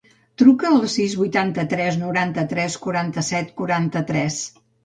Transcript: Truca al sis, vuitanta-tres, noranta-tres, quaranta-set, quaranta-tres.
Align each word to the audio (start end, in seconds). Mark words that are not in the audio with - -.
Truca 0.41 0.69
al 0.77 0.87
sis, 0.93 1.13
vuitanta-tres, 1.19 1.99
noranta-tres, 2.05 2.81
quaranta-set, 2.87 3.55
quaranta-tres. 3.63 4.43